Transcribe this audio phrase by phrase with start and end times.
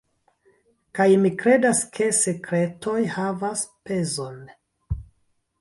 [0.99, 4.41] Kaj mi kredas ke sekretoj havas pezon.